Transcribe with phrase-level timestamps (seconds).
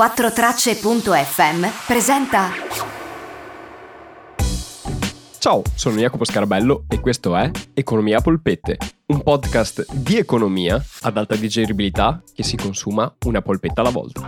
[0.00, 2.48] 4tracce.fm presenta
[5.38, 8.78] Ciao, sono Jacopo Scarabello e questo è Economia a polpette,
[9.08, 14.22] un podcast di economia ad alta digeribilità che si consuma una polpetta alla volta.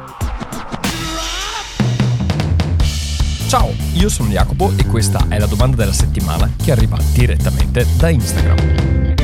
[3.48, 8.10] Ciao, io sono Jacopo e questa è la domanda della settimana che arriva direttamente da
[8.10, 9.14] Instagram.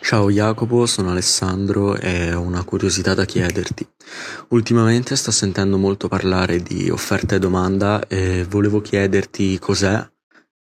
[0.00, 3.86] Ciao Jacopo, sono Alessandro e ho una curiosità da chiederti.
[4.48, 10.06] Ultimamente sto sentendo molto parlare di offerta e domanda e volevo chiederti cos'è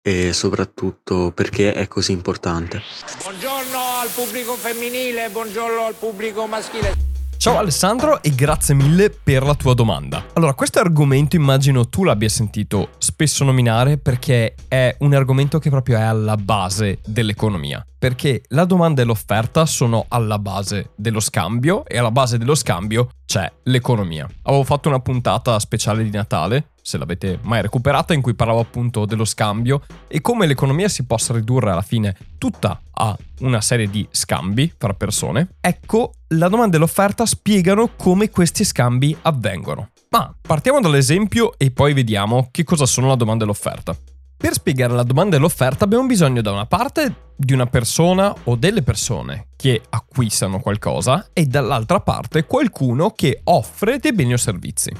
[0.03, 2.83] e soprattutto perché è così importante.
[3.23, 7.11] Buongiorno al pubblico femminile, buongiorno al pubblico maschile.
[7.37, 10.27] Ciao Alessandro e grazie mille per la tua domanda.
[10.35, 15.99] Allora, questo argomento immagino tu l'abbia sentito spesso nominare perché è un argomento che proprio
[15.99, 17.85] è alla base dell'economia.
[18.03, 23.11] Perché la domanda e l'offerta sono alla base dello scambio e alla base dello scambio
[23.25, 24.29] c'è l'economia.
[24.43, 29.05] Avevo fatto una puntata speciale di Natale se l'avete mai recuperata, in cui parlavo appunto
[29.05, 34.05] dello scambio e come l'economia si possa ridurre alla fine tutta a una serie di
[34.11, 35.51] scambi tra persone.
[35.61, 39.91] Ecco, la domanda e l'offerta spiegano come questi scambi avvengono.
[40.09, 43.97] Ma partiamo dall'esempio e poi vediamo che cosa sono la domanda e l'offerta.
[44.43, 48.57] Per spiegare la domanda e l'offerta abbiamo bisogno da una parte di una persona o
[48.57, 54.91] delle persone che acquistano qualcosa e dall'altra parte qualcuno che offre dei beni o servizi.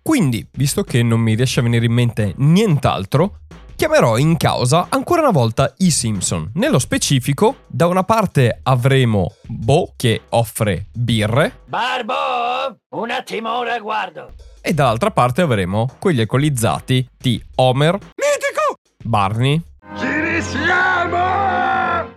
[0.00, 3.38] Quindi, visto che non mi riesce a venire in mente nient'altro,
[3.74, 6.52] chiamerò in causa ancora una volta i Simpson.
[6.54, 11.62] Nello specifico, da una parte avremo Bo che offre birre.
[11.66, 12.14] Barbo,
[12.90, 14.32] un attimo ora guardo.
[14.60, 17.98] E dall'altra parte avremo quegli alcolizzati di Homer,
[19.02, 19.60] Barney,
[19.98, 22.10] Ci risiamo!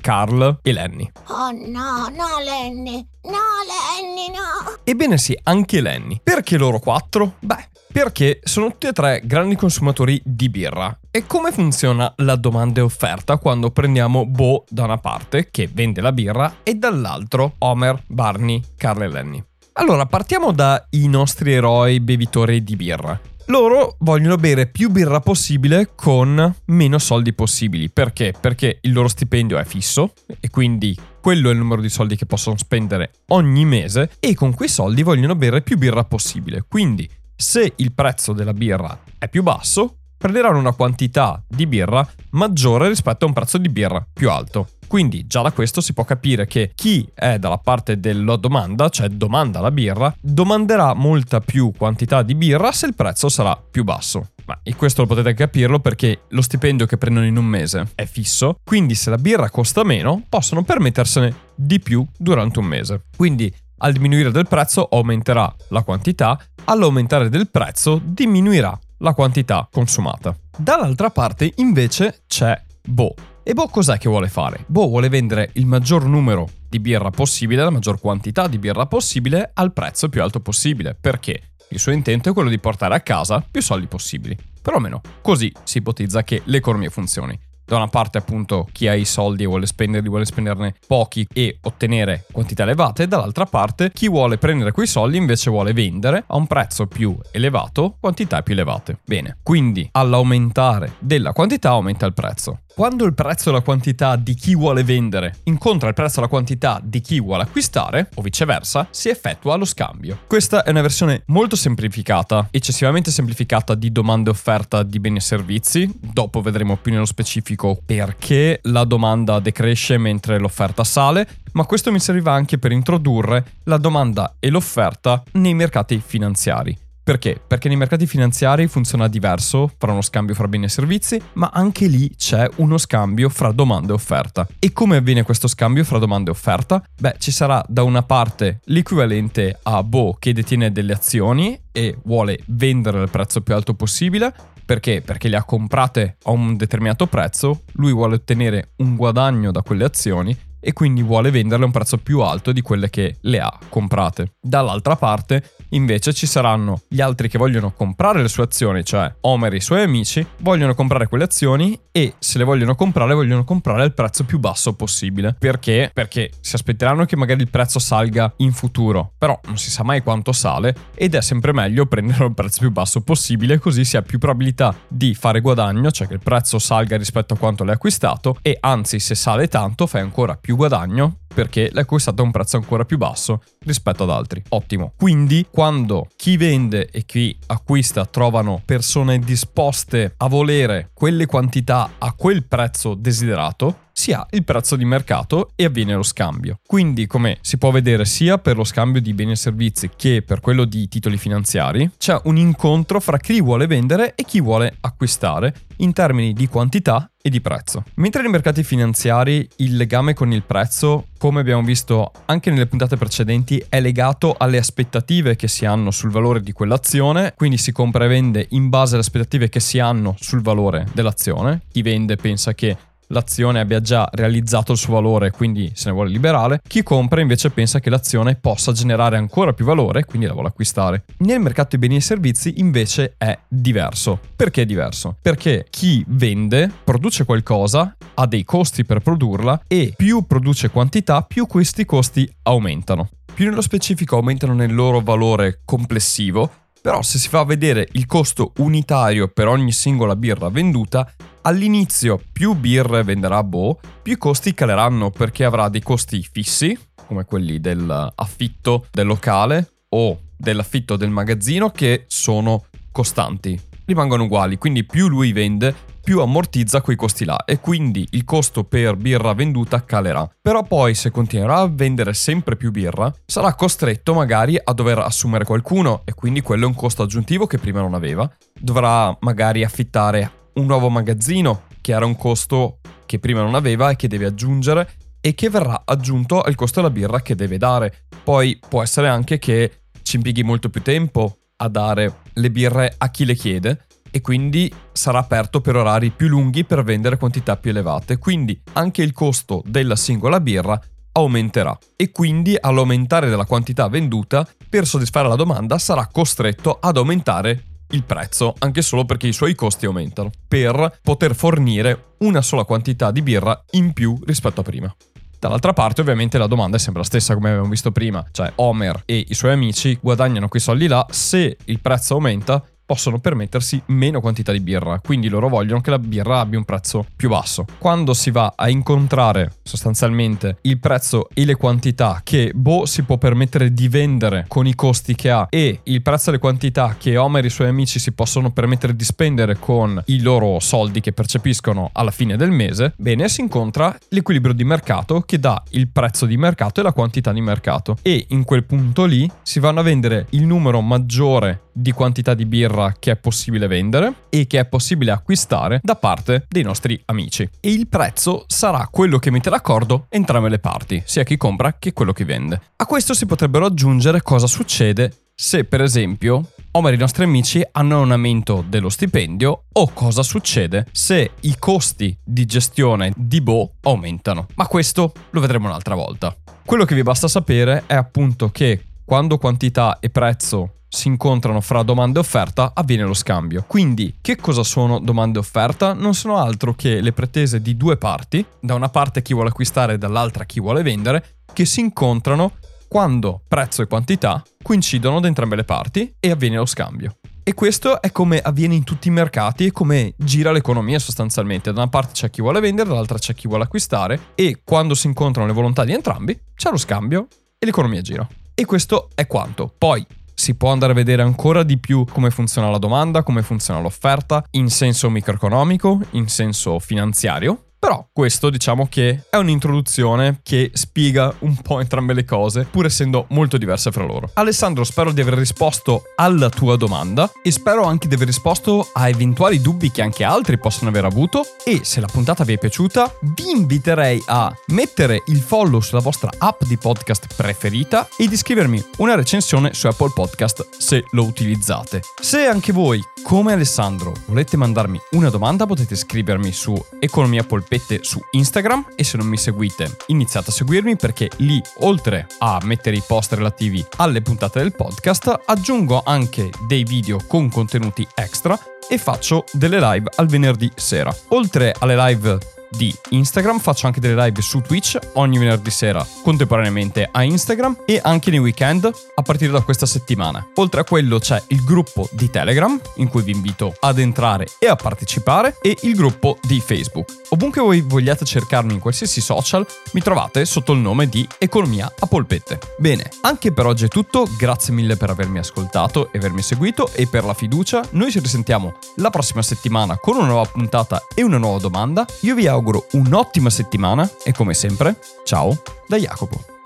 [0.00, 1.10] Carl e Lenny.
[1.26, 4.78] Oh no, no Lenny, no Lenny, no.
[4.84, 6.20] Ebbene sì, anche Lenny.
[6.22, 7.34] Perché loro quattro?
[7.40, 10.96] Beh, perché sono tutti e tre grandi consumatori di birra.
[11.10, 16.00] E come funziona la domanda e offerta quando prendiamo Bo da una parte, che vende
[16.00, 19.44] la birra, e dall'altro Homer, Barney, Carl e Lenny?
[19.72, 23.20] Allora, partiamo dai nostri eroi bevitori di birra.
[23.50, 27.88] Loro vogliono bere più birra possibile con meno soldi possibili.
[27.88, 28.34] Perché?
[28.38, 32.26] Perché il loro stipendio è fisso e quindi quello è il numero di soldi che
[32.26, 36.62] possono spendere ogni mese e con quei soldi vogliono bere più birra possibile.
[36.68, 42.88] Quindi se il prezzo della birra è più basso, prenderanno una quantità di birra maggiore
[42.88, 44.68] rispetto a un prezzo di birra più alto.
[44.88, 49.08] Quindi già da questo si può capire che chi è dalla parte della domanda, cioè
[49.08, 54.30] domanda la birra, domanderà molta più quantità di birra se il prezzo sarà più basso.
[54.46, 58.06] Ma e questo lo potete capirlo perché lo stipendio che prendono in un mese è
[58.06, 63.02] fisso, quindi se la birra costa meno, possono permettersene di più durante un mese.
[63.14, 70.36] Quindi al diminuire del prezzo aumenterà la quantità, all'aumentare del prezzo diminuirà la quantità consumata.
[70.56, 73.14] Dall'altra parte invece c'è Bo.
[73.42, 74.64] E Bo cos'è che vuole fare?
[74.66, 79.50] Bo vuole vendere il maggior numero di birra possibile, la maggior quantità di birra possibile
[79.54, 80.94] al prezzo più alto possibile.
[80.94, 81.52] Perché?
[81.70, 84.36] Il suo intento è quello di portare a casa più soldi possibili.
[84.60, 87.38] Perlomeno così si ipotizza che l'economia funzioni
[87.68, 91.58] da una parte appunto chi ha i soldi e vuole spenderli, vuole spenderne pochi e
[91.62, 96.46] ottenere quantità elevate, dall'altra parte chi vuole prendere quei soldi invece vuole vendere a un
[96.46, 99.00] prezzo più elevato quantità più elevate.
[99.04, 102.60] Bene, quindi all'aumentare della quantità aumenta il prezzo.
[102.78, 106.28] Quando il prezzo e la quantità di chi vuole vendere incontra il prezzo e la
[106.28, 110.20] quantità di chi vuole acquistare, o viceversa, si effettua lo scambio.
[110.28, 115.20] Questa è una versione molto semplificata, eccessivamente semplificata di domanda e offerta di beni e
[115.20, 115.90] servizi.
[116.00, 122.00] Dopo vedremo più nello specifico perché la domanda decresce mentre l'offerta sale, ma questo mi
[122.00, 126.76] serviva anche per introdurre la domanda e l'offerta nei mercati finanziari.
[127.08, 127.40] Perché?
[127.44, 131.86] Perché nei mercati finanziari funziona diverso fra uno scambio fra beni e servizi, ma anche
[131.86, 134.46] lì c'è uno scambio fra domanda e offerta.
[134.58, 136.84] E come avviene questo scambio fra domanda e offerta?
[137.00, 142.40] Beh, ci sarà da una parte l'equivalente a Bo che detiene delle azioni e vuole
[142.48, 144.34] vendere al prezzo più alto possibile,
[144.68, 145.00] perché?
[145.00, 149.84] Perché le ha comprate a un determinato prezzo, lui vuole ottenere un guadagno da quelle
[149.84, 153.58] azioni e quindi vuole venderle a un prezzo più alto di quelle che le ha
[153.68, 154.32] comprate.
[154.40, 159.52] Dall'altra parte invece ci saranno gli altri che vogliono comprare le sue azioni, cioè Homer
[159.52, 163.82] e i suoi amici vogliono comprare quelle azioni e se le vogliono comprare vogliono comprare
[163.82, 165.36] al prezzo più basso possibile.
[165.38, 165.90] Perché?
[165.92, 170.02] Perché si aspetteranno che magari il prezzo salga in futuro, però non si sa mai
[170.02, 174.02] quanto sale ed è sempre meglio prendere al prezzo più basso possibile così si ha
[174.02, 178.38] più probabilità di fare guadagno, cioè che il prezzo salga rispetto a quanto l'hai acquistato
[178.42, 182.56] e anzi se sale tanto fai ancora più guadagno perché l'hai acquistato a un prezzo
[182.56, 184.42] ancora più basso rispetto ad altri.
[184.48, 184.92] Ottimo.
[184.96, 192.12] Quindi quando chi vende e chi acquista trovano persone disposte a volere quelle quantità a
[192.12, 196.60] quel prezzo desiderato, si ha il prezzo di mercato e avviene lo scambio.
[196.64, 200.38] Quindi, come si può vedere sia per lo scambio di beni e servizi che per
[200.38, 205.52] quello di titoli finanziari, c'è un incontro fra chi vuole vendere e chi vuole acquistare
[205.78, 207.84] in termini di quantità e di prezzo.
[207.94, 212.96] Mentre nei mercati finanziari il legame con il prezzo, come abbiamo visto anche nelle puntate
[212.96, 218.04] precedenti, è legato alle aspettative che si hanno sul valore di quell'azione, quindi si compra
[218.04, 221.62] e vende in base alle aspettative che si hanno sul valore dell'azione.
[221.70, 222.76] Chi vende pensa che
[223.08, 226.60] l'azione abbia già realizzato il suo valore, quindi se ne vuole liberare.
[226.66, 231.04] Chi compra invece pensa che l'azione possa generare ancora più valore, quindi la vuole acquistare.
[231.18, 234.18] Nel mercato dei beni e servizi invece è diverso.
[234.34, 235.16] Perché è diverso?
[235.20, 241.46] Perché chi vende produce qualcosa, ha dei costi per produrla e più produce quantità, più
[241.46, 243.08] questi costi aumentano.
[243.32, 246.50] Più nello specifico aumentano nel loro valore complessivo,
[246.80, 251.08] però se si fa vedere il costo unitario per ogni singola birra venduta,
[251.42, 257.24] all'inizio più birre venderà Bo, più i costi caleranno perché avrà dei costi fissi, come
[257.24, 265.08] quelli dell'affitto del locale o dell'affitto del magazzino, che sono costanti, rimangono uguali, quindi più
[265.08, 265.74] lui vende,
[266.08, 270.26] più ammortizza quei costi là e quindi il costo per birra venduta calerà.
[270.40, 275.44] Però poi se continuerà a vendere sempre più birra, sarà costretto magari a dover assumere
[275.44, 278.30] qualcuno e quindi quello è un costo aggiuntivo che prima non aveva.
[278.58, 283.96] Dovrà magari affittare un nuovo magazzino, che era un costo che prima non aveva e
[283.96, 284.90] che deve aggiungere
[285.20, 288.06] e che verrà aggiunto al costo della birra che deve dare.
[288.22, 293.10] Poi può essere anche che ci impieghi molto più tempo a dare le birre a
[293.10, 297.70] chi le chiede e quindi sarà aperto per orari più lunghi per vendere quantità più
[297.70, 298.18] elevate.
[298.18, 300.80] Quindi anche il costo della singola birra
[301.12, 307.64] aumenterà e quindi all'aumentare della quantità venduta per soddisfare la domanda sarà costretto ad aumentare
[307.90, 313.10] il prezzo, anche solo perché i suoi costi aumentano, per poter fornire una sola quantità
[313.10, 314.94] di birra in più rispetto a prima.
[315.38, 319.02] Dall'altra parte ovviamente la domanda è sempre la stessa come abbiamo visto prima, cioè Homer
[319.04, 324.22] e i suoi amici guadagnano quei soldi là, se il prezzo aumenta possono permettersi meno
[324.22, 327.66] quantità di birra, quindi loro vogliono che la birra abbia un prezzo più basso.
[327.76, 333.18] Quando si va a incontrare sostanzialmente il prezzo e le quantità che Bo si può
[333.18, 337.18] permettere di vendere con i costi che ha e il prezzo e le quantità che
[337.18, 341.12] Homer e i suoi amici si possono permettere di spendere con i loro soldi che
[341.12, 346.24] percepiscono alla fine del mese, bene, si incontra l'equilibrio di mercato che dà il prezzo
[346.24, 349.82] di mercato e la quantità di mercato e in quel punto lì si vanno a
[349.82, 354.66] vendere il numero maggiore di quantità di birra che è possibile vendere e che è
[354.66, 357.48] possibile acquistare da parte dei nostri amici.
[357.60, 361.92] E il prezzo sarà quello che mette d'accordo entrambe le parti, sia chi compra che
[361.92, 362.60] quello che vende.
[362.76, 367.64] A questo si potrebbero aggiungere cosa succede se per esempio Homer e i nostri amici
[367.72, 373.74] hanno un aumento dello stipendio o cosa succede se i costi di gestione di Bo
[373.82, 374.48] aumentano.
[374.56, 376.36] Ma questo lo vedremo un'altra volta.
[376.66, 381.82] Quello che vi basta sapere è appunto che quando quantità e prezzo si incontrano fra
[381.82, 383.64] domanda e offerta, avviene lo scambio.
[383.66, 385.94] Quindi, che cosa sono domanda e offerta?
[385.94, 389.94] Non sono altro che le pretese di due parti, da una parte chi vuole acquistare
[389.94, 395.56] e dall'altra chi vuole vendere, che si incontrano quando prezzo e quantità coincidono da entrambe
[395.56, 397.16] le parti e avviene lo scambio.
[397.42, 401.72] E questo è come avviene in tutti i mercati e come gira l'economia sostanzialmente.
[401.72, 405.06] Da una parte c'è chi vuole vendere, dall'altra c'è chi vuole acquistare e quando si
[405.06, 407.26] incontrano le volontà di entrambi c'è lo scambio
[407.58, 408.28] e l'economia gira.
[408.60, 409.72] E questo è quanto.
[409.78, 413.78] Poi si può andare a vedere ancora di più come funziona la domanda, come funziona
[413.78, 421.32] l'offerta, in senso microeconomico, in senso finanziario, però questo diciamo che è un'introduzione che spiega
[421.40, 424.30] un po' entrambe le cose, pur essendo molto diverse fra loro.
[424.34, 429.08] Alessandro, spero di aver risposto alla tua domanda e spero anche di aver risposto a
[429.08, 433.14] eventuali dubbi che anche altri possono aver avuto e se la puntata vi è piaciuta
[433.20, 438.84] vi inviterei a mettere il follow sulla vostra app di podcast preferita e di scrivermi
[438.98, 442.02] una recensione su Apple Podcast se lo utilizzate.
[442.20, 448.18] Se anche voi come Alessandro volete mandarmi una domanda potete scrivermi su Economia Polpette su
[448.30, 453.02] Instagram e se non mi seguite iniziate a seguirmi perché lì oltre a mettere i
[453.06, 458.58] post relativi alle puntate del podcast aggiungo anche dei video con contenuti extra
[458.88, 461.14] e faccio delle live al venerdì sera.
[461.28, 467.08] Oltre alle live di Instagram, faccio anche delle live su Twitch ogni venerdì sera contemporaneamente
[467.10, 470.46] a Instagram e anche nei weekend a partire da questa settimana.
[470.56, 474.66] Oltre a quello c'è il gruppo di Telegram in cui vi invito ad entrare e
[474.66, 477.12] a partecipare e il gruppo di Facebook.
[477.30, 482.06] Ovunque voi vogliate cercarmi in qualsiasi social, mi trovate sotto il nome di Economia a
[482.06, 482.58] Polpette.
[482.78, 487.06] Bene, anche per oggi è tutto, grazie mille per avermi ascoltato e avermi seguito e
[487.06, 487.82] per la fiducia.
[487.90, 492.06] Noi ci risentiamo la prossima settimana con una nuova puntata e una nuova domanda.
[492.20, 496.57] Io vi auguro un'ottima settimana e come sempre, ciao da Jacopo.